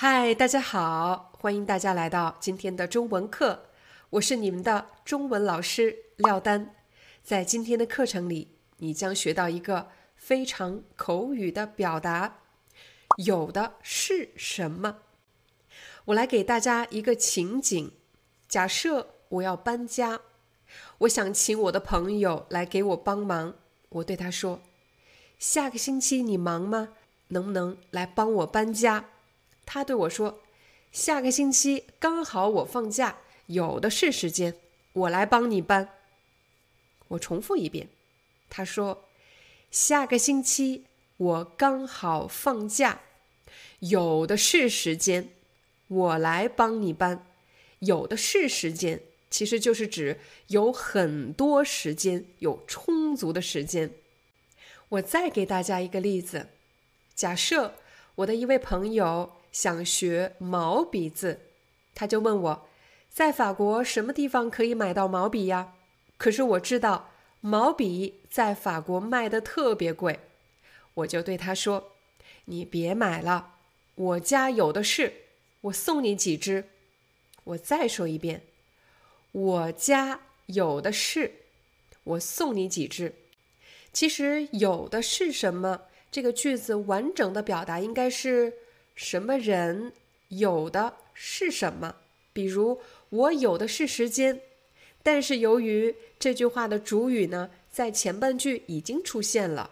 [0.00, 3.64] 嗨，大家好，欢迎大家来到今天的中文课，
[4.10, 6.72] 我是你们的中文老师廖丹。
[7.24, 12.38] 在今天的课程里，你将学到一个非常口语的表达，
[13.16, 14.98] 有的是什么？
[16.04, 17.90] 我来给大家一个情景：
[18.48, 20.20] 假设我要搬家，
[20.98, 23.56] 我想请我的朋友来给我帮忙。
[23.88, 24.60] 我对他说
[25.40, 26.90] ：“下个星期你忙吗？
[27.30, 29.04] 能不能来帮我搬家？”
[29.70, 30.40] 他对我说
[30.92, 34.54] ：“下个星期刚好我放假，有的是时间，
[34.94, 35.90] 我来帮你搬。”
[37.08, 37.90] 我重复一遍，
[38.48, 39.04] 他说
[39.70, 40.86] ：“下个星期
[41.18, 43.02] 我刚好放假，
[43.80, 45.28] 有的是时间，
[45.88, 47.26] 我来帮你搬。”
[47.80, 53.92] 有的是时间，其实就是指有很多时间，有充足的时间。
[54.88, 56.48] 我再给大家一个例子，
[57.14, 57.74] 假设
[58.14, 59.34] 我的一位朋友。
[59.60, 61.40] 想学毛笔字，
[61.92, 62.68] 他就问我，
[63.10, 65.74] 在法国什么地方可以买到毛笔呀？
[66.16, 67.10] 可是我知道
[67.40, 70.20] 毛笔在法国卖的特别贵，
[70.94, 71.90] 我就对他说
[72.46, 73.54] ：“你别买了，
[73.96, 75.12] 我家有的是，
[75.62, 76.68] 我送你几支。”
[77.42, 78.42] 我再说一遍，
[79.32, 81.32] 我家有的是，
[82.04, 83.12] 我送你几支。
[83.92, 85.80] 其实有的是什么？
[86.12, 88.52] 这个句子完整的表达应该是。
[88.98, 89.92] 什么人
[90.26, 91.94] 有的是什么？
[92.32, 94.40] 比如我有的是时间，
[95.04, 99.70] 但是由于这句话的主语呢，在前半句已经出现了。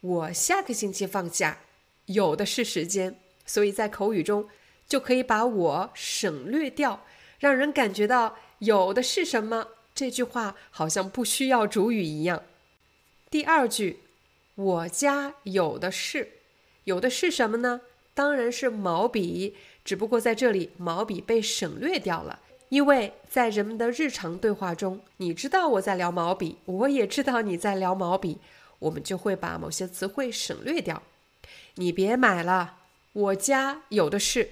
[0.00, 1.58] 我下个星期放假，
[2.06, 4.48] 有的是时间，所以在口语中
[4.86, 7.04] 就可以把我省略掉，
[7.40, 9.66] 让人感觉到有的是什么。
[9.96, 12.44] 这句话好像不需要主语一样。
[13.28, 13.98] 第二句，
[14.54, 16.34] 我家有的是，
[16.84, 17.80] 有的是什么呢？
[18.14, 22.38] 当然是毛笔，只不过在这里毛笔被省略掉了，
[22.68, 28.38] 因为在人们的日常对话中，你知道我在聊毛笔，我也知道你在聊毛笔，
[28.78, 31.02] 我们就会把某些词汇省略掉。
[31.74, 32.76] 你别买了，
[33.12, 34.48] 我家有的是。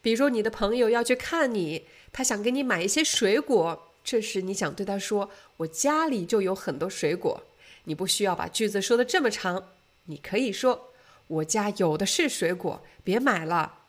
[0.00, 7.42] 比如你的朋友要去看你，他想给你买一些水果，这时你想对他说：“我家里就有很多水果。”
[7.84, 9.72] 你不需要把句子说的这么长，
[10.06, 10.92] 你可以说。
[11.28, 13.84] 我家有的是水果，别买了。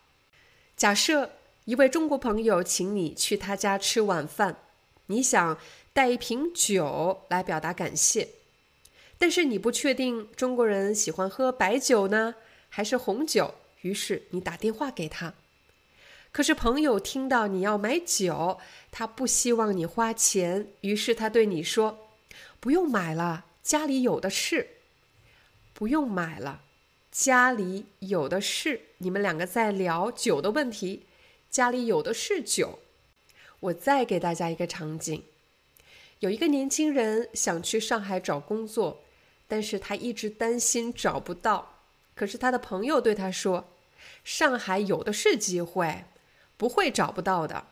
[0.76, 1.32] 假设
[1.64, 4.56] 一位中国朋友请你去他家吃晚饭，
[5.06, 5.58] 你想
[5.92, 8.28] 带一瓶酒来表达感谢，
[9.18, 12.34] 但是你不确定中国人喜欢喝白酒呢，
[12.68, 15.34] 还是红酒，于是你打电话给他。
[16.32, 18.58] 可是朋友听到你要买酒，
[18.92, 22.10] 他不希望你花钱，于是他对你说
[22.60, 24.76] ：“不用买了，家里有的是。”
[25.74, 26.62] 不用买了。
[27.10, 31.06] 家里有的是，你们两个在聊酒的问题。
[31.50, 32.78] 家里有的是酒。
[33.58, 35.24] 我再给大家一个场景：
[36.20, 39.02] 有一个年轻人想去上海找工作，
[39.48, 41.80] 但是他一直担心找不到。
[42.14, 43.66] 可是他的朋友对他说
[44.22, 46.04] ：“上海有的是机会，
[46.56, 47.66] 不会找不到的。”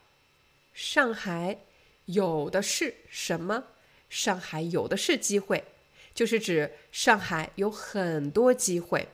[0.75, 1.59] 上海
[2.06, 3.65] 有的是什么？
[4.10, 5.65] 上海有的是机会，
[6.12, 9.06] 就是指上海有很多机会。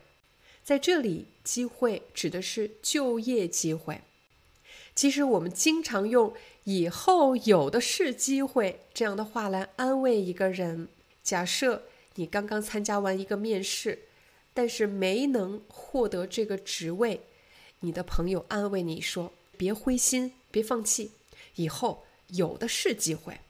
[0.65, 4.01] 在这里，机会指的是就业机会。
[4.95, 6.33] 其实我们经常用
[6.65, 10.89] “以后有的是机会”这样的话来安慰一个人。
[11.23, 11.83] 假设
[12.15, 14.05] 你刚刚参加完一个面试，
[14.55, 17.21] 但是没能获得这个职位，
[17.81, 21.11] 你的朋友安慰你说：“别灰心，别放弃，
[21.57, 23.41] 以后有的是机会。”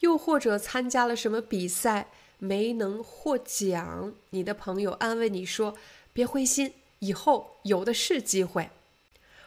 [0.00, 2.08] 又或者参加了什么比赛
[2.38, 5.76] 没能获奖，你的朋友安慰你说。
[6.12, 8.70] 别灰心，以后有的是机会。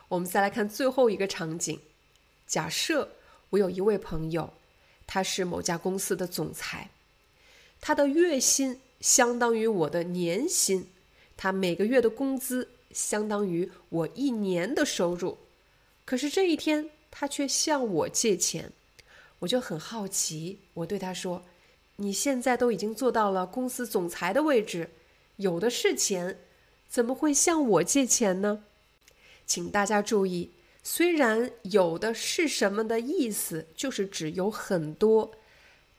[0.08, 1.80] 我们再来看最后一个场景：
[2.46, 3.12] 假设
[3.52, 4.54] 我有一位朋友，
[5.08, 6.90] 他是某家公司的总裁，
[7.80, 10.88] 他的月薪相当于我的年薪，
[11.38, 15.38] 他每个月的工资相当于我一年的收入。
[16.06, 18.72] 可是这一天，他却向我借钱，
[19.40, 21.44] 我就很好奇，我对他说
[21.98, 24.92] ：“你现在都已经做到了公司总裁的位置，
[25.38, 26.40] 有的是钱，
[26.90, 28.64] 怎么会向我借钱呢？”
[29.46, 30.52] 请大家注意，
[30.84, 35.32] 虽然“有的是什么”的意思就是指有很多，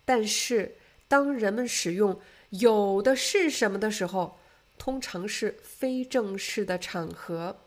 [0.04, 4.38] 但是当人们使用“有的是什么”的时候，
[4.78, 7.58] 通常是非正式的场合。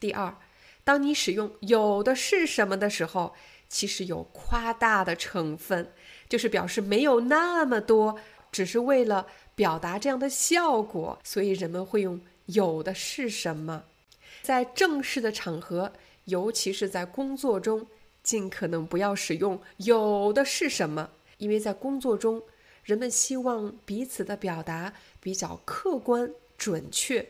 [0.00, 0.36] 第二，
[0.84, 3.34] 当你使用“有的是什么”的时候，
[3.68, 5.92] 其实有夸大的成分，
[6.28, 8.18] 就是表示没有那么多，
[8.50, 12.18] 只是为了表达这样的效果，所以人们会用
[12.48, 13.84] “有的是什么”。
[14.42, 15.92] 在正式的场合，
[16.26, 17.86] 尤其是在工作中，
[18.22, 22.42] 尽可能不要使用“有的是什么”，因为在工作中，
[22.84, 27.26] 人们希望彼此的表达比较客观准确。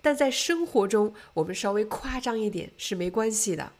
[0.00, 3.72] 但在生活中，我们稍微夸张一点是没关系的。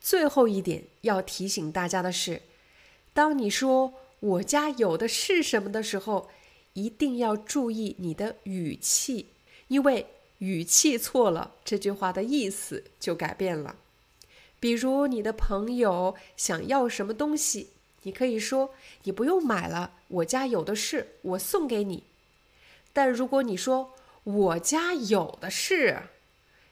[0.00, 2.42] 最后一点要提醒大家的是，
[3.12, 6.28] 当你说“我家有的是什么”的时候，
[6.72, 9.28] 一定要注意你的语气，
[9.68, 10.06] 因为
[10.38, 13.76] 语气错了，这句话的意思就改变了。
[14.58, 17.68] 比如你的朋友想要什么东西，
[18.02, 22.04] 你可以说：“你不用买了，我家有的是，我送给你。”
[22.92, 23.94] 但如果你说
[24.24, 26.02] “我家有的是”，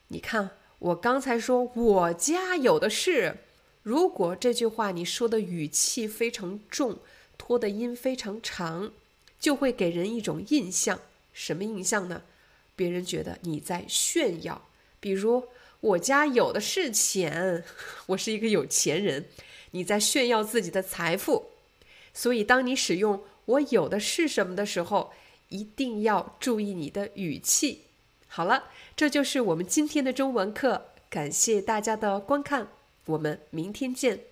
[0.09, 0.51] 你看。
[0.83, 3.37] 我刚才说我家有的是，
[3.85, 6.99] 如果这句话你说的语气非常重，
[7.39, 8.91] 拖的音非常长，
[9.39, 10.99] 就会给人一种印象，
[11.33, 12.23] 什么印象呢？
[12.75, 14.69] 别人觉得你在炫耀，
[15.01, 15.49] 比如
[15.81, 17.65] 我家有的是钱，
[18.07, 19.27] 我是一个有钱人，
[19.73, 21.51] 你在炫耀自己的财富。
[22.15, 25.13] 所以，当你使用“我有的是什么”的时候，
[25.49, 27.83] 一定要注意你的语气。
[28.29, 32.69] 好了，这就是我们今天的中文课，感谢大家的观看，
[33.07, 34.32] 我们明天见。